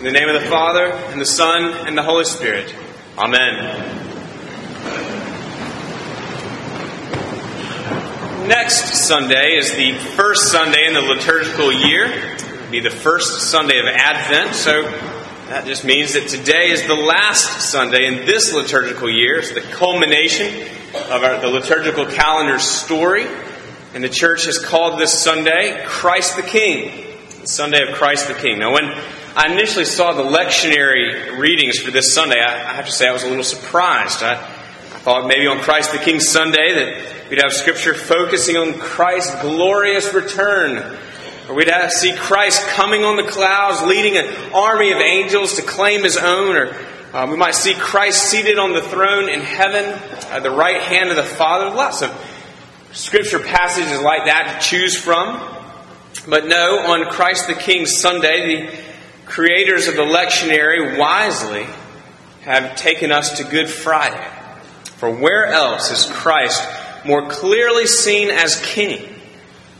In 0.00 0.04
the 0.04 0.12
name 0.12 0.28
of 0.28 0.40
the 0.40 0.48
Father, 0.48 0.92
and 0.92 1.20
the 1.20 1.26
Son, 1.26 1.88
and 1.88 1.98
the 1.98 2.04
Holy 2.04 2.24
Spirit. 2.24 2.72
Amen. 3.18 3.56
Next 8.46 9.06
Sunday 9.08 9.56
is 9.56 9.72
the 9.72 9.94
first 10.14 10.52
Sunday 10.52 10.86
in 10.86 10.94
the 10.94 11.00
liturgical 11.00 11.72
year. 11.72 12.04
It'll 12.04 12.70
be 12.70 12.78
the 12.78 12.90
first 12.90 13.50
Sunday 13.50 13.80
of 13.80 13.86
Advent, 13.86 14.54
so 14.54 14.82
that 15.48 15.66
just 15.66 15.84
means 15.84 16.12
that 16.12 16.28
today 16.28 16.70
is 16.70 16.86
the 16.86 16.94
last 16.94 17.68
Sunday 17.68 18.06
in 18.06 18.24
this 18.24 18.52
liturgical 18.52 19.10
year. 19.10 19.40
It's 19.40 19.50
the 19.50 19.62
culmination 19.62 20.62
of 21.10 21.24
our, 21.24 21.40
the 21.40 21.48
liturgical 21.48 22.06
calendar 22.06 22.60
story. 22.60 23.26
And 23.94 24.04
the 24.04 24.08
church 24.08 24.44
has 24.44 24.64
called 24.64 25.00
this 25.00 25.12
Sunday 25.12 25.82
Christ 25.86 26.36
the 26.36 26.42
King. 26.42 27.16
The 27.40 27.48
Sunday 27.48 27.82
of 27.82 27.96
Christ 27.96 28.28
the 28.28 28.34
King. 28.34 28.60
Now, 28.60 28.74
when 28.74 28.96
I 29.36 29.52
initially 29.52 29.84
saw 29.84 30.14
the 30.14 30.22
lectionary 30.22 31.38
readings 31.38 31.78
for 31.78 31.90
this 31.90 32.12
Sunday, 32.14 32.40
I, 32.40 32.70
I 32.70 32.74
have 32.74 32.86
to 32.86 32.92
say 32.92 33.06
I 33.06 33.12
was 33.12 33.24
a 33.24 33.28
little 33.28 33.44
surprised. 33.44 34.22
I, 34.22 34.34
I 34.34 35.00
thought 35.00 35.26
maybe 35.26 35.46
on 35.46 35.60
Christ 35.60 35.92
the 35.92 35.98
King 35.98 36.18
Sunday 36.18 36.74
that 36.74 37.30
we'd 37.30 37.40
have 37.42 37.52
scripture 37.52 37.94
focusing 37.94 38.56
on 38.56 38.74
Christ's 38.78 39.40
glorious 39.42 40.12
return. 40.14 40.98
Or 41.48 41.54
we'd 41.54 41.68
have, 41.68 41.92
see 41.92 42.14
Christ 42.14 42.66
coming 42.68 43.04
on 43.04 43.16
the 43.16 43.30
clouds, 43.30 43.82
leading 43.82 44.16
an 44.16 44.52
army 44.52 44.92
of 44.92 44.98
angels 44.98 45.54
to 45.54 45.62
claim 45.62 46.04
his 46.04 46.16
own. 46.16 46.56
Or 46.56 46.76
uh, 47.12 47.26
we 47.30 47.36
might 47.36 47.54
see 47.54 47.74
Christ 47.74 48.24
seated 48.24 48.58
on 48.58 48.72
the 48.72 48.82
throne 48.82 49.28
in 49.28 49.40
heaven 49.40 49.84
at 50.30 50.42
the 50.42 50.50
right 50.50 50.80
hand 50.80 51.10
of 51.10 51.16
the 51.16 51.22
Father. 51.22 51.74
Lots 51.74 52.02
of 52.02 52.10
scripture 52.92 53.38
passages 53.38 54.00
like 54.00 54.24
that 54.24 54.60
to 54.60 54.68
choose 54.68 54.96
from. 54.96 55.38
But 56.26 56.46
no, 56.46 56.80
on 56.80 57.10
Christ 57.10 57.46
the 57.46 57.54
King 57.54 57.86
Sunday, 57.86 58.66
the 58.66 58.87
creators 59.28 59.88
of 59.88 59.94
the 59.94 60.02
lectionary 60.02 60.98
wisely 60.98 61.66
have 62.42 62.76
taken 62.76 63.12
us 63.12 63.38
to 63.38 63.44
Good 63.44 63.68
Friday. 63.68 64.26
For 64.96 65.10
where 65.10 65.46
else 65.46 65.90
is 65.90 66.10
Christ 66.12 66.62
more 67.04 67.28
clearly 67.28 67.86
seen 67.86 68.30
as 68.30 68.60
king 68.60 69.14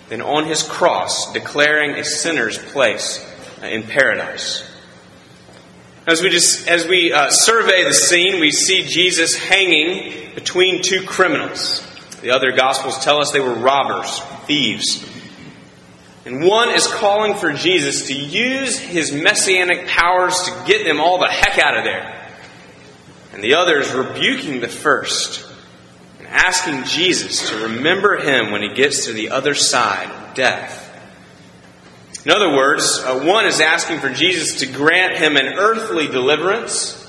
than 0.08 0.22
on 0.22 0.44
his 0.44 0.62
cross, 0.62 1.32
declaring 1.32 1.92
a 1.92 2.04
sinner's 2.04 2.58
place 2.58 3.26
in 3.62 3.82
paradise? 3.82 4.64
As 6.06 6.22
we, 6.22 6.30
just, 6.30 6.68
as 6.68 6.86
we 6.86 7.12
uh, 7.12 7.30
survey 7.30 7.84
the 7.84 7.92
scene, 7.92 8.40
we 8.40 8.50
see 8.50 8.82
Jesus 8.82 9.34
hanging 9.36 10.34
between 10.34 10.82
two 10.82 11.02
criminals. 11.02 11.84
The 12.22 12.30
other 12.30 12.52
Gospels 12.52 12.98
tell 13.04 13.20
us 13.20 13.32
they 13.32 13.40
were 13.40 13.54
robbers, 13.54 14.20
thieves. 14.46 15.04
And 16.24 16.44
one 16.44 16.70
is 16.70 16.86
calling 16.86 17.34
for 17.34 17.52
Jesus 17.52 18.08
to 18.08 18.14
use 18.14 18.78
his 18.78 19.12
messianic 19.12 19.86
powers 19.86 20.34
to 20.42 20.64
get 20.66 20.84
them 20.84 21.00
all 21.00 21.18
the 21.18 21.28
heck 21.28 21.58
out 21.58 21.76
of 21.76 21.84
there. 21.84 22.14
And 23.32 23.42
the 23.42 23.54
other 23.54 23.78
is 23.78 23.92
rebuking 23.92 24.60
the 24.60 24.68
first 24.68 25.46
and 26.18 26.26
asking 26.26 26.84
Jesus 26.84 27.50
to 27.50 27.68
remember 27.68 28.16
him 28.18 28.50
when 28.50 28.62
he 28.62 28.74
gets 28.74 29.06
to 29.06 29.12
the 29.12 29.30
other 29.30 29.54
side 29.54 30.10
of 30.10 30.34
death. 30.34 30.84
In 32.24 32.32
other 32.32 32.54
words, 32.54 33.00
uh, 33.04 33.20
one 33.20 33.46
is 33.46 33.60
asking 33.60 34.00
for 34.00 34.10
Jesus 34.10 34.60
to 34.60 34.66
grant 34.66 35.16
him 35.16 35.36
an 35.36 35.46
earthly 35.56 36.08
deliverance, 36.08 37.06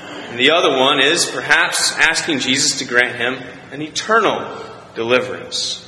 and 0.00 0.38
the 0.38 0.50
other 0.50 0.70
one 0.70 1.00
is 1.00 1.26
perhaps 1.26 1.92
asking 1.96 2.40
Jesus 2.40 2.78
to 2.78 2.84
grant 2.84 3.16
him 3.16 3.34
an 3.70 3.82
eternal 3.82 4.64
deliverance. 4.94 5.84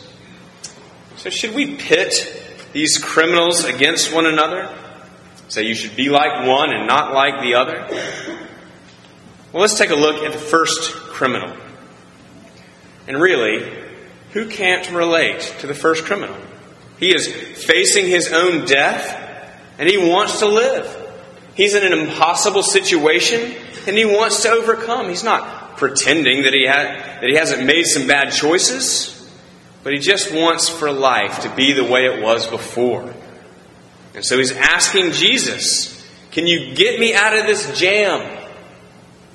So, 1.17 1.31
should 1.31 1.55
we 1.55 1.77
pit 1.77 2.40
these 2.73 2.99
criminals 2.99 3.65
against 3.65 4.15
one 4.15 4.27
another? 4.27 4.75
Say 5.49 5.65
you 5.65 5.75
should 5.75 5.97
be 5.97 6.09
like 6.09 6.47
one 6.47 6.73
and 6.73 6.87
not 6.87 7.13
like 7.13 7.41
the 7.43 7.55
other? 7.55 7.87
Well, 9.53 9.63
let's 9.63 9.77
take 9.77 9.91
a 9.91 9.97
look 9.97 10.23
at 10.23 10.33
the 10.33 10.39
first 10.39 10.93
criminal. 10.93 11.57
And 13.09 13.21
really, 13.21 13.69
who 14.33 14.49
can't 14.49 14.89
relate 14.93 15.41
to 15.59 15.67
the 15.67 15.75
first 15.75 16.05
criminal? 16.05 16.37
He 17.01 17.15
is 17.15 17.27
facing 17.27 18.07
his 18.07 18.33
own 18.33 18.67
death 18.67 19.17
and 19.79 19.89
he 19.89 19.99
wants 19.99 20.39
to 20.39 20.47
live. 20.47 20.97
He's 21.55 21.75
in 21.75 21.85
an 21.85 21.99
impossible 21.99 22.63
situation 22.63 23.55
and 23.89 23.97
he 23.97 24.05
wants 24.05 24.43
to 24.43 24.51
overcome. 24.51 25.09
He's 25.09 25.25
not 25.25 25.77
pretending 25.79 26.43
that 26.43 26.53
he, 26.53 26.67
ha- 26.67 27.19
that 27.21 27.25
he 27.29 27.35
hasn't 27.35 27.65
made 27.65 27.87
some 27.87 28.07
bad 28.07 28.31
choices. 28.31 29.20
But 29.83 29.95
he 29.95 29.99
just 29.99 30.33
wants 30.33 30.69
for 30.69 30.93
life 30.93 31.41
to 31.43 31.55
be 31.55 31.73
the 31.73 31.85
way 31.85 32.05
it 32.05 32.23
was 32.23 32.47
before. 32.47 33.15
And 34.15 34.25
so 34.25 34.37
he's 34.37 34.53
asking 34.53 35.13
Jesus, 35.13 36.07
Can 36.31 36.47
you 36.47 36.75
get 36.75 37.01
me 37.01 37.15
out 37.15 37.37
of 37.37 37.47
this 37.47 37.79
jam? 37.79 38.39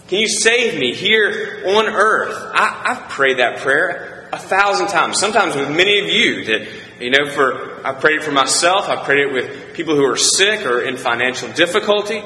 Can 0.07 0.19
you 0.19 0.28
save 0.28 0.79
me 0.79 0.94
here 0.94 1.63
on 1.66 1.88
earth? 1.88 2.51
I, 2.53 2.94
have 2.94 3.09
prayed 3.09 3.39
that 3.39 3.59
prayer 3.59 4.29
a 4.31 4.38
thousand 4.38 4.88
times, 4.88 5.19
sometimes 5.19 5.56
with 5.56 5.69
many 5.75 6.00
of 6.00 6.07
you 6.07 6.45
that, 6.45 6.67
you 7.00 7.09
know, 7.09 7.31
for, 7.31 7.85
I've 7.85 8.00
prayed 8.00 8.17
it 8.17 8.23
for 8.23 8.31
myself, 8.31 8.88
I've 8.88 9.03
prayed 9.06 9.27
it 9.27 9.33
with 9.33 9.73
people 9.73 9.95
who 9.95 10.03
are 10.03 10.17
sick 10.17 10.66
or 10.66 10.81
in 10.81 10.97
financial 10.97 11.51
difficulty, 11.53 12.22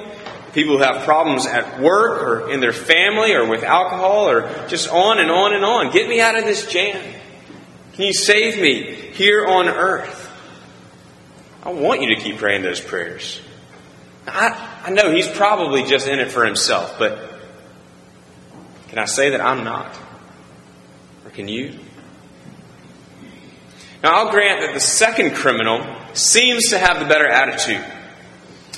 people 0.53 0.77
who 0.77 0.83
have 0.83 1.05
problems 1.05 1.45
at 1.45 1.79
work 1.79 2.21
or 2.21 2.51
in 2.51 2.59
their 2.59 2.73
family 2.73 3.33
or 3.33 3.47
with 3.47 3.63
alcohol 3.63 4.29
or 4.29 4.67
just 4.67 4.89
on 4.89 5.19
and 5.19 5.31
on 5.31 5.53
and 5.53 5.63
on. 5.63 5.91
Get 5.91 6.09
me 6.09 6.19
out 6.19 6.37
of 6.37 6.43
this 6.43 6.65
jam. 6.67 7.18
Can 7.99 8.05
you 8.05 8.13
save 8.13 8.61
me 8.61 8.83
here 9.11 9.45
on 9.45 9.67
earth? 9.67 10.31
I 11.63 11.73
want 11.73 12.01
you 12.01 12.15
to 12.15 12.21
keep 12.21 12.37
praying 12.37 12.61
those 12.61 12.79
prayers. 12.79 13.41
I, 14.25 14.83
I 14.85 14.89
know 14.91 15.11
he's 15.11 15.27
probably 15.27 15.83
just 15.83 16.07
in 16.07 16.21
it 16.21 16.31
for 16.31 16.45
himself, 16.45 16.95
but 16.97 17.19
can 18.87 18.99
I 18.99 19.03
say 19.03 19.31
that 19.31 19.41
I'm 19.41 19.65
not? 19.65 19.93
Or 21.25 21.31
can 21.31 21.49
you? 21.49 21.77
Now, 24.01 24.13
I'll 24.13 24.31
grant 24.31 24.61
that 24.61 24.73
the 24.73 24.79
second 24.79 25.35
criminal 25.35 25.85
seems 26.13 26.69
to 26.69 26.79
have 26.79 27.01
the 27.01 27.05
better 27.05 27.27
attitude. 27.27 27.83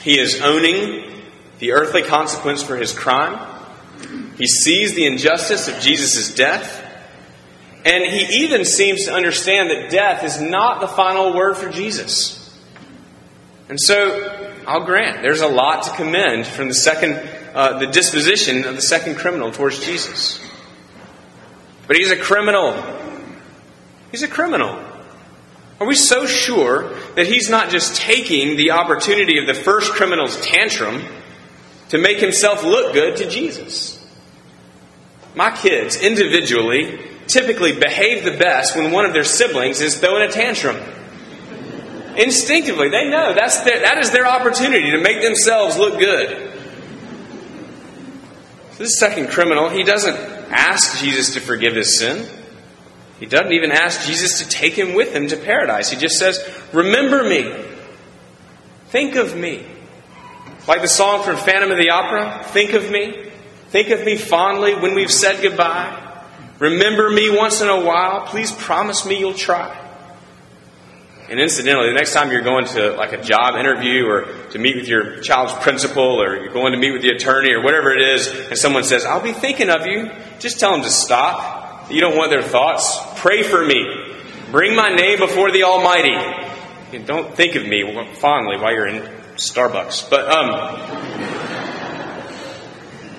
He 0.01 0.17
is 0.17 0.41
owning 0.41 1.21
the 1.59 1.73
earthly 1.73 2.01
consequence 2.01 2.63
for 2.63 2.75
his 2.75 2.91
crime. 2.91 3.37
He 4.39 4.47
sees 4.47 4.95
the 4.95 5.05
injustice 5.05 5.67
of 5.67 5.79
Jesus' 5.79 6.33
death. 6.33 6.80
And 7.83 8.05
he 8.05 8.43
even 8.43 8.63
seems 8.63 9.05
to 9.05 9.13
understand 9.13 9.71
that 9.71 9.89
death 9.89 10.23
is 10.23 10.39
not 10.39 10.81
the 10.81 10.87
final 10.87 11.35
word 11.35 11.57
for 11.57 11.69
Jesus. 11.69 12.37
And 13.69 13.79
so, 13.79 14.51
I'll 14.67 14.85
grant, 14.85 15.21
there's 15.23 15.41
a 15.41 15.47
lot 15.47 15.83
to 15.83 15.91
commend 15.91 16.45
from 16.45 16.67
the 16.67 16.73
second, 16.73 17.13
uh, 17.53 17.79
the 17.79 17.87
disposition 17.87 18.65
of 18.65 18.75
the 18.75 18.81
second 18.81 19.15
criminal 19.15 19.51
towards 19.51 19.83
Jesus. 19.83 20.39
But 21.87 21.95
he's 21.95 22.11
a 22.11 22.17
criminal. 22.17 22.73
He's 24.11 24.23
a 24.23 24.27
criminal. 24.27 24.83
Are 25.79 25.87
we 25.87 25.95
so 25.95 26.27
sure 26.27 26.93
that 27.15 27.25
he's 27.25 27.49
not 27.49 27.69
just 27.69 27.95
taking 27.95 28.55
the 28.55 28.71
opportunity 28.71 29.39
of 29.39 29.47
the 29.47 29.55
first 29.55 29.93
criminal's 29.93 30.39
tantrum 30.39 31.03
to 31.89 31.97
make 31.97 32.19
himself 32.19 32.63
look 32.63 32.93
good 32.93 33.17
to 33.17 33.27
Jesus? 33.27 33.97
My 35.33 35.49
kids, 35.49 35.97
individually, 35.97 37.10
typically 37.27 37.73
behave 37.73 38.23
the 38.23 38.37
best 38.37 38.75
when 38.75 38.91
one 38.91 39.05
of 39.05 39.13
their 39.13 39.23
siblings 39.23 39.81
is 39.81 39.97
throwing 39.97 40.27
a 40.27 40.31
tantrum. 40.31 40.77
Instinctively, 42.17 42.89
they 42.89 43.09
know 43.09 43.33
that's 43.33 43.61
their, 43.61 43.79
that 43.79 43.97
is 43.99 44.11
their 44.11 44.27
opportunity 44.27 44.91
to 44.91 44.99
make 44.99 45.21
themselves 45.21 45.77
look 45.77 45.97
good. 45.97 46.51
This 48.77 48.99
second 48.99 49.29
criminal, 49.29 49.69
he 49.69 49.83
doesn't 49.83 50.17
ask 50.49 50.99
Jesus 50.99 51.35
to 51.35 51.39
forgive 51.39 51.75
his 51.75 51.97
sin. 51.97 52.27
He 53.19 53.27
doesn't 53.27 53.53
even 53.53 53.71
ask 53.71 54.07
Jesus 54.07 54.39
to 54.39 54.49
take 54.49 54.73
him 54.73 54.95
with 54.95 55.15
him 55.15 55.27
to 55.27 55.37
paradise. 55.37 55.91
He 55.91 55.97
just 55.97 56.17
says, 56.17 56.43
Remember 56.73 57.23
me. 57.23 57.53
Think 58.87 59.15
of 59.15 59.37
me. 59.37 59.65
Like 60.67 60.81
the 60.81 60.87
song 60.87 61.23
from 61.23 61.37
Phantom 61.37 61.71
of 61.71 61.77
the 61.77 61.91
Opera, 61.91 62.43
Think 62.45 62.73
of 62.73 62.89
me. 62.89 63.29
Think 63.69 63.89
of 63.89 64.03
me 64.03 64.17
fondly 64.17 64.75
when 64.75 64.95
we've 64.95 65.11
said 65.11 65.41
goodbye. 65.41 66.10
Remember 66.61 67.09
me 67.09 67.35
once 67.35 67.59
in 67.59 67.69
a 67.69 67.83
while. 67.83 68.27
Please 68.27 68.51
promise 68.51 69.03
me 69.03 69.17
you'll 69.17 69.33
try. 69.33 69.75
And 71.27 71.39
incidentally, 71.39 71.87
the 71.87 71.95
next 71.95 72.13
time 72.13 72.31
you're 72.31 72.43
going 72.43 72.65
to 72.65 72.91
like 72.91 73.13
a 73.13 73.21
job 73.23 73.55
interview 73.55 74.05
or 74.05 74.27
to 74.51 74.59
meet 74.59 74.75
with 74.75 74.87
your 74.87 75.21
child's 75.21 75.53
principal 75.53 76.21
or 76.21 76.35
you're 76.35 76.53
going 76.53 76.73
to 76.73 76.77
meet 76.77 76.91
with 76.91 77.01
the 77.01 77.09
attorney 77.09 77.51
or 77.51 77.63
whatever 77.63 77.91
it 77.91 78.01
is, 78.01 78.27
and 78.27 78.55
someone 78.59 78.83
says, 78.83 79.05
I'll 79.05 79.23
be 79.23 79.31
thinking 79.31 79.71
of 79.71 79.87
you, 79.87 80.11
just 80.37 80.59
tell 80.59 80.73
them 80.73 80.83
to 80.83 80.91
stop. 80.91 81.89
You 81.89 81.99
don't 81.99 82.15
want 82.15 82.29
their 82.29 82.43
thoughts. 82.43 82.95
Pray 83.15 83.41
for 83.41 83.65
me. 83.65 84.13
Bring 84.51 84.75
my 84.75 84.89
name 84.89 85.17
before 85.17 85.51
the 85.51 85.63
Almighty. 85.63 86.13
And 86.93 87.07
don't 87.07 87.35
think 87.35 87.55
of 87.55 87.65
me 87.65 87.83
fondly 88.19 88.57
while 88.57 88.71
you're 88.71 88.85
in 88.85 89.01
Starbucks. 89.37 90.11
But 90.11 90.29
um, 90.29 90.51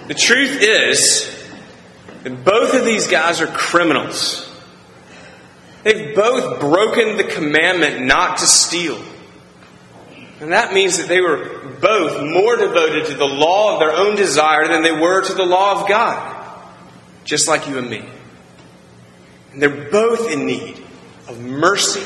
the 0.06 0.14
truth 0.14 0.62
is, 0.62 1.41
and 2.24 2.44
both 2.44 2.74
of 2.74 2.84
these 2.84 3.08
guys 3.08 3.40
are 3.40 3.46
criminals. 3.46 4.48
They've 5.82 6.14
both 6.14 6.60
broken 6.60 7.16
the 7.16 7.24
commandment 7.24 8.04
not 8.04 8.38
to 8.38 8.46
steal. 8.46 9.02
And 10.40 10.52
that 10.52 10.72
means 10.72 10.98
that 10.98 11.08
they 11.08 11.20
were 11.20 11.76
both 11.80 12.22
more 12.22 12.56
devoted 12.56 13.06
to 13.06 13.14
the 13.14 13.26
law 13.26 13.74
of 13.74 13.80
their 13.80 13.92
own 13.92 14.16
desire 14.16 14.68
than 14.68 14.82
they 14.82 14.92
were 14.92 15.22
to 15.22 15.34
the 15.34 15.44
law 15.44 15.80
of 15.80 15.88
God. 15.88 16.38
Just 17.24 17.48
like 17.48 17.68
you 17.68 17.78
and 17.78 17.88
me. 17.88 18.04
And 19.52 19.62
they're 19.62 19.90
both 19.90 20.30
in 20.30 20.46
need 20.46 20.84
of 21.28 21.38
mercy 21.40 22.02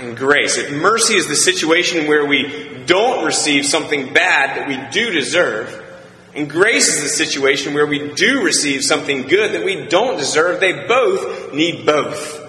and 0.00 0.16
grace. 0.16 0.56
If 0.56 0.72
mercy 0.72 1.14
is 1.14 1.28
the 1.28 1.36
situation 1.36 2.06
where 2.06 2.26
we 2.26 2.82
don't 2.86 3.24
receive 3.24 3.66
something 3.66 4.12
bad 4.12 4.56
that 4.56 4.68
we 4.68 4.78
do 4.90 5.10
deserve, 5.10 5.83
and 6.34 6.50
grace 6.50 6.88
is 6.88 7.02
the 7.02 7.08
situation 7.08 7.74
where 7.74 7.86
we 7.86 8.12
do 8.12 8.42
receive 8.42 8.82
something 8.82 9.22
good 9.22 9.52
that 9.52 9.64
we 9.64 9.86
don't 9.86 10.18
deserve, 10.18 10.58
they 10.58 10.86
both 10.86 11.54
need 11.54 11.86
both. 11.86 12.40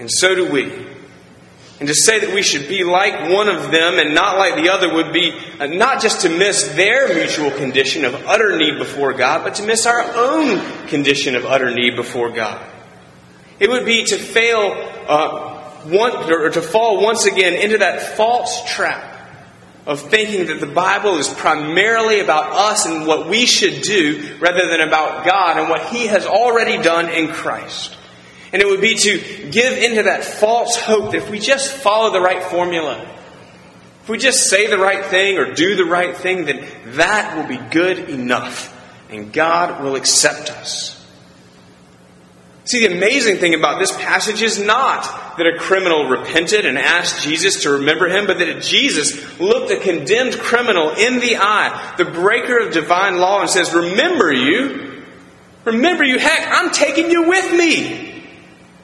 And 0.00 0.10
so 0.10 0.34
do 0.34 0.50
we. 0.50 0.86
And 1.78 1.88
to 1.88 1.94
say 1.94 2.20
that 2.20 2.34
we 2.34 2.42
should 2.42 2.68
be 2.68 2.84
like 2.84 3.30
one 3.32 3.48
of 3.48 3.70
them 3.70 3.98
and 3.98 4.12
not 4.14 4.36
like 4.36 4.56
the 4.56 4.70
other 4.70 4.92
would 4.92 5.12
be 5.12 5.32
uh, 5.58 5.66
not 5.66 6.02
just 6.02 6.22
to 6.22 6.28
miss 6.28 6.68
their 6.74 7.14
mutual 7.14 7.50
condition 7.52 8.04
of 8.04 8.14
utter 8.26 8.58
need 8.58 8.76
before 8.76 9.14
God, 9.14 9.44
but 9.44 9.54
to 9.54 9.62
miss 9.62 9.86
our 9.86 10.02
own 10.02 10.60
condition 10.88 11.36
of 11.36 11.46
utter 11.46 11.70
need 11.70 11.96
before 11.96 12.30
God. 12.30 12.66
It 13.60 13.70
would 13.70 13.86
be 13.86 14.04
to 14.06 14.18
fail, 14.18 14.72
uh, 15.06 15.70
one, 15.84 16.30
or 16.30 16.50
to 16.50 16.60
fall 16.60 17.02
once 17.02 17.24
again 17.24 17.54
into 17.54 17.78
that 17.78 18.16
false 18.16 18.62
trap 18.74 19.09
of 19.90 20.00
thinking 20.00 20.46
that 20.46 20.60
the 20.60 20.72
Bible 20.72 21.18
is 21.18 21.26
primarily 21.26 22.20
about 22.20 22.52
us 22.52 22.86
and 22.86 23.08
what 23.08 23.28
we 23.28 23.44
should 23.44 23.82
do 23.82 24.36
rather 24.38 24.68
than 24.68 24.80
about 24.80 25.26
God 25.26 25.58
and 25.58 25.68
what 25.68 25.88
He 25.88 26.06
has 26.06 26.26
already 26.26 26.80
done 26.80 27.08
in 27.08 27.32
Christ. 27.32 27.96
And 28.52 28.62
it 28.62 28.68
would 28.68 28.80
be 28.80 28.94
to 28.94 29.50
give 29.50 29.72
into 29.76 30.04
that 30.04 30.22
false 30.22 30.76
hope 30.76 31.10
that 31.10 31.16
if 31.16 31.28
we 31.28 31.40
just 31.40 31.72
follow 31.72 32.12
the 32.12 32.20
right 32.20 32.40
formula, 32.44 33.04
if 34.02 34.08
we 34.08 34.16
just 34.16 34.48
say 34.48 34.68
the 34.68 34.78
right 34.78 35.04
thing 35.06 35.38
or 35.38 35.54
do 35.54 35.74
the 35.74 35.84
right 35.84 36.16
thing, 36.16 36.44
then 36.44 36.64
that 36.96 37.36
will 37.36 37.48
be 37.48 37.60
good 37.72 38.08
enough 38.10 38.72
and 39.10 39.32
God 39.32 39.82
will 39.82 39.96
accept 39.96 40.50
us. 40.50 40.99
See, 42.70 42.86
the 42.86 42.94
amazing 42.94 43.38
thing 43.38 43.54
about 43.54 43.80
this 43.80 43.90
passage 43.90 44.42
is 44.42 44.60
not 44.60 45.02
that 45.36 45.44
a 45.44 45.58
criminal 45.58 46.04
repented 46.04 46.64
and 46.64 46.78
asked 46.78 47.20
Jesus 47.20 47.64
to 47.64 47.70
remember 47.70 48.08
him, 48.08 48.28
but 48.28 48.38
that 48.38 48.62
Jesus 48.62 49.40
looked 49.40 49.72
a 49.72 49.80
condemned 49.80 50.34
criminal 50.34 50.90
in 50.90 51.18
the 51.18 51.38
eye, 51.38 51.94
the 51.98 52.04
breaker 52.04 52.60
of 52.60 52.72
divine 52.72 53.16
law, 53.16 53.40
and 53.40 53.50
says, 53.50 53.74
Remember 53.74 54.32
you. 54.32 55.02
Remember 55.64 56.04
you. 56.04 56.20
Heck, 56.20 56.46
I'm 56.48 56.70
taking 56.70 57.10
you 57.10 57.26
with 57.28 57.52
me. 57.52 58.22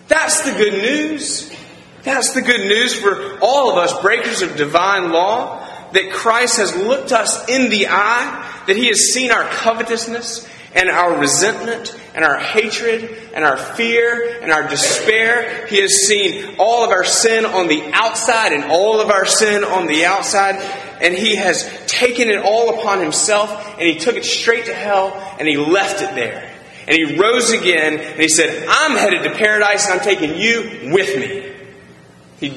That's 0.09 0.41
the 0.41 0.59
good 0.59 0.83
news. 0.83 1.49
That's 2.03 2.35
the 2.35 2.43
good 2.43 2.63
news 2.63 2.93
for 2.93 3.39
all 3.41 3.71
of 3.71 3.79
us, 3.79 4.01
breakers 4.03 4.43
of 4.43 4.57
divine 4.57 5.13
law, 5.13 5.65
that 5.93 6.11
Christ 6.11 6.57
has 6.57 6.75
looked 6.75 7.13
us 7.13 7.49
in 7.49 7.71
the 7.71 7.87
eye, 7.87 8.63
that 8.67 8.75
He 8.75 8.89
has 8.89 9.13
seen 9.13 9.31
our 9.31 9.45
covetousness 9.45 10.49
and 10.75 10.91
our 10.91 11.21
resentment 11.21 11.97
and 12.17 12.25
our 12.25 12.39
hatred 12.39 13.15
and 13.35 13.45
our 13.45 13.59
fear 13.59 14.41
and 14.41 14.51
our 14.51 14.67
despair. 14.67 15.67
He 15.67 15.81
has 15.83 16.07
seen 16.07 16.57
all 16.59 16.83
of 16.83 16.91
our 16.91 17.05
sin 17.05 17.45
on 17.45 17.69
the 17.69 17.93
outside 17.93 18.53
and 18.53 18.65
all 18.65 19.01
of 19.01 19.11
our 19.11 19.27
sin 19.27 19.63
on 19.63 19.87
the 19.87 20.07
outside. 20.07 20.57
And 21.01 21.15
He 21.15 21.37
has 21.37 21.71
taken 21.87 22.29
it 22.29 22.39
all 22.39 22.81
upon 22.81 23.01
Himself 23.01 23.51
and 23.79 23.83
He 23.83 23.97
took 23.97 24.17
it 24.17 24.25
straight 24.25 24.65
to 24.65 24.75
hell 24.75 25.13
and 25.39 25.47
He 25.47 25.59
left 25.59 26.01
it 26.03 26.15
there. 26.15 26.53
And 26.89 26.97
he 26.97 27.17
rose 27.17 27.51
again 27.51 27.99
and 27.99 28.21
he 28.21 28.29
said, 28.29 28.65
I'm 28.69 28.97
headed 28.97 29.25
to 29.25 29.31
paradise 29.37 29.87
and 29.87 29.99
I'm 29.99 30.05
taking 30.05 30.37
you 30.37 30.93
with 30.93 31.19
me. 31.19 31.53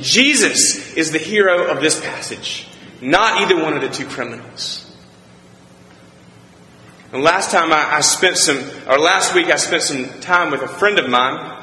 Jesus 0.01 0.95
is 0.95 1.11
the 1.11 1.17
hero 1.17 1.67
of 1.71 1.81
this 1.81 1.99
passage, 1.99 2.67
not 3.01 3.41
either 3.41 3.61
one 3.61 3.73
of 3.73 3.81
the 3.81 3.89
two 3.89 4.05
criminals. 4.05 4.88
And 7.11 7.23
last 7.23 7.49
time 7.49 7.73
I, 7.73 7.95
I 7.95 8.01
spent 8.01 8.37
some, 8.37 8.57
or 8.87 8.99
last 8.99 9.33
week 9.33 9.47
I 9.47 9.55
spent 9.55 9.81
some 9.81 10.19
time 10.21 10.51
with 10.51 10.61
a 10.61 10.67
friend 10.67 10.99
of 10.99 11.09
mine 11.09 11.59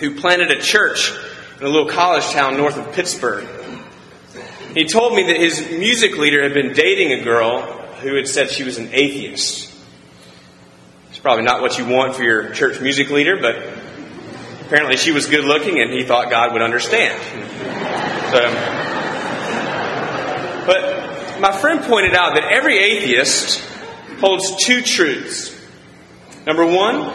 who 0.00 0.18
planted 0.18 0.50
a 0.50 0.60
church 0.62 1.12
in 1.58 1.66
a 1.66 1.68
little 1.68 1.88
college 1.88 2.24
town 2.30 2.56
north 2.56 2.78
of 2.78 2.92
Pittsburgh. 2.94 3.46
He 4.74 4.86
told 4.86 5.14
me 5.14 5.24
that 5.24 5.36
his 5.36 5.70
music 5.70 6.16
leader 6.16 6.42
had 6.42 6.54
been 6.54 6.72
dating 6.72 7.12
a 7.12 7.22
girl 7.22 7.62
who 8.00 8.14
had 8.14 8.28
said 8.28 8.50
she 8.50 8.64
was 8.64 8.78
an 8.78 8.88
atheist. 8.92 9.74
It's 11.10 11.18
probably 11.18 11.44
not 11.44 11.60
what 11.60 11.76
you 11.78 11.86
want 11.86 12.14
for 12.14 12.22
your 12.22 12.54
church 12.54 12.80
music 12.80 13.10
leader, 13.10 13.36
but 13.36 13.56
apparently 14.64 14.96
she 14.96 15.12
was 15.12 15.26
good 15.26 15.44
looking 15.44 15.80
and 15.80 15.92
he 15.92 16.04
thought 16.04 16.30
God 16.30 16.52
would 16.52 16.62
understand. 16.62 17.20
So, 18.30 18.40
but 20.66 21.40
my 21.40 21.52
friend 21.52 21.82
pointed 21.82 22.14
out 22.14 22.34
that 22.34 22.44
every 22.44 22.78
atheist 22.78 23.62
holds 24.20 24.64
two 24.64 24.82
truths. 24.82 25.54
Number 26.46 26.66
one, 26.66 27.12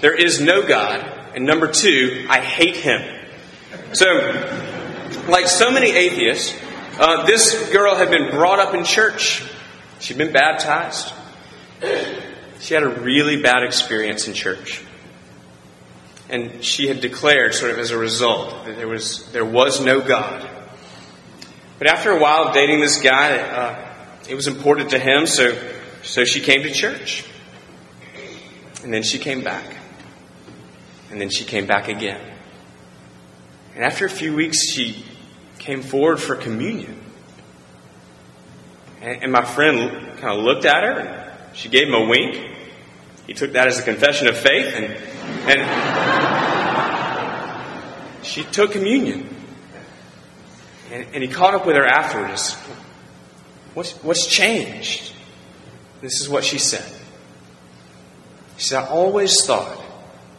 there 0.00 0.14
is 0.14 0.40
no 0.40 0.66
God. 0.66 1.00
And 1.34 1.46
number 1.46 1.68
two, 1.70 2.26
I 2.28 2.40
hate 2.40 2.76
him. 2.76 3.02
So, 3.92 4.06
like 5.28 5.46
so 5.46 5.70
many 5.70 5.90
atheists, 5.90 6.56
uh, 6.98 7.26
this 7.26 7.70
girl 7.70 7.94
had 7.96 8.10
been 8.10 8.30
brought 8.30 8.60
up 8.60 8.74
in 8.74 8.84
church. 8.84 9.42
She'd 9.98 10.18
been 10.18 10.32
baptized. 10.32 11.12
She 12.60 12.74
had 12.74 12.82
a 12.82 12.88
really 12.88 13.42
bad 13.42 13.62
experience 13.62 14.28
in 14.28 14.34
church. 14.34 14.82
And 16.28 16.64
she 16.64 16.86
had 16.86 17.00
declared, 17.00 17.54
sort 17.54 17.72
of 17.72 17.78
as 17.78 17.90
a 17.90 17.98
result, 17.98 18.64
that 18.64 18.76
there 18.76 18.88
was, 18.88 19.30
there 19.32 19.44
was 19.44 19.80
no 19.80 20.00
God. 20.00 20.48
But 21.78 21.88
after 21.88 22.12
a 22.12 22.18
while 22.18 22.44
of 22.44 22.54
dating 22.54 22.80
this 22.80 23.02
guy, 23.02 23.38
uh, 23.38 23.94
it 24.28 24.34
was 24.34 24.46
important 24.46 24.90
to 24.90 24.98
him, 24.98 25.26
so, 25.26 25.54
so 26.04 26.24
she 26.24 26.40
came 26.40 26.62
to 26.62 26.70
church. 26.70 27.24
And 28.82 28.92
then 28.92 29.02
she 29.02 29.18
came 29.18 29.42
back. 29.42 29.64
And 31.10 31.18
then 31.18 31.30
she 31.30 31.44
came 31.44 31.66
back 31.66 31.88
again. 31.88 32.20
And 33.74 33.82
after 33.82 34.04
a 34.04 34.10
few 34.10 34.36
weeks, 34.36 34.70
she 34.70 35.02
came 35.58 35.82
forward 35.82 36.20
for 36.20 36.36
communion. 36.36 37.00
And, 39.00 39.22
and 39.24 39.32
my 39.32 39.44
friend 39.44 40.18
kind 40.18 40.38
of 40.38 40.44
looked 40.44 40.66
at 40.66 40.84
her, 40.84 41.36
she 41.54 41.70
gave 41.70 41.88
him 41.88 41.94
a 41.94 42.06
wink, 42.06 42.50
he 43.26 43.32
took 43.32 43.52
that 43.52 43.66
as 43.66 43.78
a 43.78 43.82
confession 43.82 44.28
of 44.28 44.36
faith 44.36 44.74
and, 44.74 44.84
and 45.48 45.60
she 48.24 48.44
took 48.44 48.72
communion. 48.72 49.34
And, 50.92 51.06
and 51.14 51.22
he 51.22 51.28
caught 51.28 51.54
up 51.54 51.64
with 51.64 51.76
her 51.76 51.86
afterwards. 51.86 52.52
What's, 53.72 53.92
what's 54.02 54.26
changed? 54.26 55.13
This 56.04 56.20
is 56.20 56.28
what 56.28 56.44
she 56.44 56.58
said. 56.58 56.84
She 58.58 58.64
said, 58.64 58.82
I 58.82 58.88
always 58.88 59.42
thought 59.42 59.82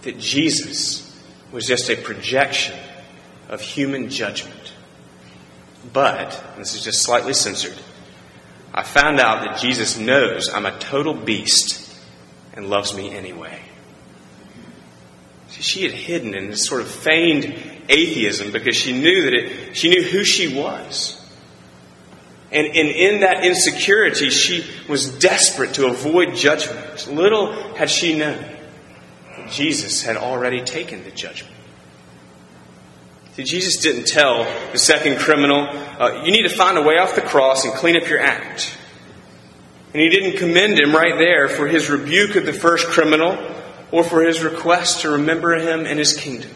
that 0.03 0.19
Jesus 0.19 1.19
was 1.51 1.65
just 1.65 1.89
a 1.89 1.95
projection 1.95 2.77
of 3.49 3.61
human 3.61 4.11
judgment. 4.11 4.73
But, 5.91 6.39
this 6.59 6.75
is 6.75 6.83
just 6.83 7.01
slightly 7.01 7.33
censored, 7.33 7.73
I 8.75 8.83
found 8.83 9.19
out 9.19 9.43
that 9.43 9.57
Jesus 9.57 9.97
knows 9.97 10.49
I'm 10.49 10.67
a 10.67 10.77
total 10.77 11.15
beast 11.15 11.91
and 12.53 12.69
loves 12.69 12.93
me 12.93 13.09
anyway. 13.09 13.59
She 15.49 15.81
had 15.81 15.93
hidden 15.93 16.35
in 16.35 16.51
this 16.51 16.67
sort 16.67 16.81
of 16.81 16.91
feigned 16.91 17.45
atheism 17.89 18.51
because 18.51 18.75
she 18.75 18.93
knew 18.93 19.23
that 19.23 19.33
it, 19.33 19.75
she 19.75 19.89
knew 19.89 20.03
who 20.03 20.23
she 20.23 20.55
was. 20.55 21.24
And, 22.51 22.67
and 22.67 22.89
in 22.89 23.19
that 23.21 23.43
insecurity, 23.43 24.29
she 24.29 24.65
was 24.87 25.17
desperate 25.19 25.73
to 25.75 25.87
avoid 25.87 26.35
judgment. 26.35 27.07
Little 27.11 27.51
had 27.75 27.89
she 27.89 28.17
known 28.17 28.37
that 29.37 29.49
Jesus 29.49 30.03
had 30.03 30.15
already 30.15 30.63
taken 30.63 31.03
the 31.03 31.11
judgment. 31.11 31.55
See, 33.35 33.43
Jesus 33.43 33.77
didn't 33.77 34.07
tell 34.07 34.45
the 34.71 34.77
second 34.77 35.17
criminal, 35.17 35.67
uh, 35.67 36.23
you 36.23 36.31
need 36.31 36.47
to 36.47 36.55
find 36.55 36.77
a 36.77 36.81
way 36.81 36.97
off 36.97 37.15
the 37.15 37.21
cross 37.21 37.65
and 37.65 37.73
clean 37.73 37.97
up 37.97 38.07
your 38.07 38.21
act. 38.21 38.77
And 39.93 40.01
he 40.01 40.09
didn't 40.09 40.37
commend 40.37 40.79
him 40.79 40.93
right 40.93 41.17
there 41.17 41.49
for 41.49 41.67
his 41.67 41.89
rebuke 41.89 42.35
of 42.35 42.45
the 42.45 42.53
first 42.53 42.87
criminal 42.87 43.37
or 43.91 44.03
for 44.03 44.21
his 44.23 44.43
request 44.43 45.01
to 45.01 45.11
remember 45.11 45.55
him 45.55 45.85
in 45.85 45.97
his 45.97 46.15
kingdom. 46.15 46.51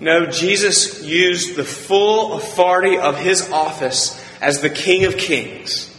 No, 0.00 0.26
Jesus 0.26 1.04
used 1.04 1.56
the 1.56 1.64
full 1.64 2.34
authority 2.34 2.98
of 2.98 3.18
his 3.18 3.50
office 3.50 4.19
as 4.40 4.60
the 4.60 4.70
King 4.70 5.04
of 5.04 5.16
Kings. 5.16 5.94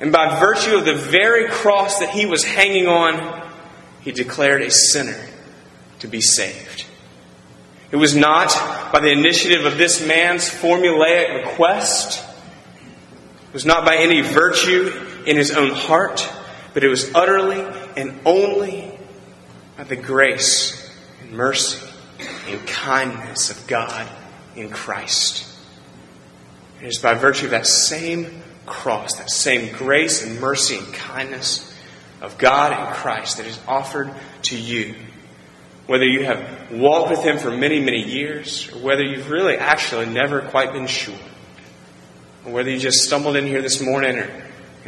And 0.00 0.12
by 0.12 0.38
virtue 0.40 0.76
of 0.76 0.84
the 0.84 0.96
very 0.96 1.48
cross 1.48 2.00
that 2.00 2.10
he 2.10 2.26
was 2.26 2.44
hanging 2.44 2.86
on, 2.86 3.42
he 4.00 4.12
declared 4.12 4.62
a 4.62 4.70
sinner 4.70 5.26
to 6.00 6.08
be 6.08 6.20
saved. 6.20 6.84
It 7.90 7.96
was 7.96 8.16
not 8.16 8.48
by 8.92 9.00
the 9.00 9.12
initiative 9.12 9.64
of 9.64 9.78
this 9.78 10.04
man's 10.04 10.48
formulaic 10.48 11.44
request. 11.44 12.24
It 13.48 13.52
was 13.52 13.64
not 13.64 13.84
by 13.84 13.96
any 13.96 14.20
virtue 14.20 14.90
in 15.26 15.36
his 15.36 15.52
own 15.52 15.70
heart, 15.70 16.28
but 16.74 16.82
it 16.82 16.88
was 16.88 17.14
utterly 17.14 17.64
and 17.96 18.18
only 18.26 18.90
by 19.76 19.84
the 19.84 19.96
grace 19.96 20.90
and 21.22 21.32
mercy 21.32 21.86
and 22.48 22.66
kindness 22.66 23.50
of 23.50 23.66
God 23.66 24.08
in 24.56 24.70
Christ. 24.70 25.53
It 26.84 26.88
is 26.88 26.98
by 26.98 27.14
virtue 27.14 27.46
of 27.46 27.52
that 27.52 27.66
same 27.66 28.42
cross, 28.66 29.14
that 29.14 29.30
same 29.30 29.74
grace 29.74 30.22
and 30.22 30.38
mercy 30.38 30.76
and 30.76 30.92
kindness 30.92 31.74
of 32.20 32.36
God 32.36 32.72
in 32.72 32.94
Christ 32.94 33.38
that 33.38 33.46
is 33.46 33.58
offered 33.66 34.12
to 34.42 34.58
you. 34.58 34.94
Whether 35.86 36.04
you 36.04 36.26
have 36.26 36.70
walked 36.70 37.08
with 37.08 37.22
Him 37.22 37.38
for 37.38 37.50
many, 37.50 37.80
many 37.80 38.02
years, 38.02 38.70
or 38.70 38.80
whether 38.80 39.02
you've 39.02 39.30
really 39.30 39.56
actually 39.56 40.04
never 40.04 40.42
quite 40.42 40.74
been 40.74 40.86
sure, 40.86 41.14
or 42.44 42.52
whether 42.52 42.68
you 42.68 42.78
just 42.78 43.00
stumbled 43.00 43.36
in 43.36 43.46
here 43.46 43.62
this 43.62 43.80
morning 43.80 44.18
or 44.18 44.28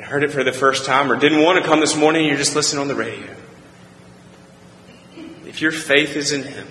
heard 0.03 0.23
it 0.23 0.33
for 0.33 0.45
the 0.45 0.53
first 0.53 0.85
time, 0.85 1.11
or 1.11 1.19
didn't 1.19 1.43
want 1.43 1.65
to 1.65 1.67
come 1.67 1.81
this 1.81 1.97
morning 1.97 2.25
and 2.25 2.29
you're 2.29 2.37
just 2.37 2.55
listening 2.55 2.83
on 2.83 2.89
the 2.89 2.95
radio. 2.95 3.35
If 5.47 5.63
your 5.63 5.73
faith 5.73 6.15
is 6.15 6.33
in 6.33 6.43
Him, 6.43 6.69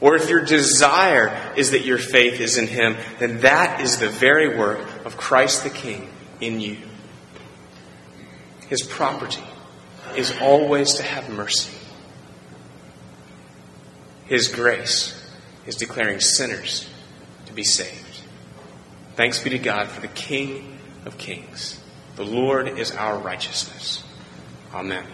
or 0.00 0.16
if 0.16 0.30
your 0.30 0.44
desire 0.44 1.52
is 1.56 1.72
that 1.72 1.84
your 1.84 1.98
faith 1.98 2.40
is 2.40 2.56
in 2.56 2.66
Him, 2.66 2.96
then 3.18 3.40
that 3.40 3.80
is 3.80 3.98
the 3.98 4.08
very 4.08 4.56
work 4.56 4.80
of 5.04 5.16
Christ 5.16 5.64
the 5.64 5.70
King 5.70 6.08
in 6.40 6.60
you. 6.60 6.78
His 8.68 8.82
property 8.82 9.42
is 10.16 10.32
always 10.40 10.94
to 10.94 11.02
have 11.02 11.28
mercy. 11.28 11.76
His 14.26 14.48
grace 14.48 15.16
is 15.66 15.74
declaring 15.74 16.20
sinners 16.20 16.88
to 17.46 17.52
be 17.52 17.64
saved. 17.64 18.20
Thanks 19.16 19.42
be 19.42 19.50
to 19.50 19.58
God 19.58 19.88
for 19.88 20.00
the 20.00 20.08
King 20.08 20.78
of 21.04 21.18
Kings. 21.18 21.80
The 22.16 22.24
Lord 22.24 22.78
is 22.78 22.92
our 22.92 23.18
righteousness. 23.18 24.04
Amen. 24.72 25.04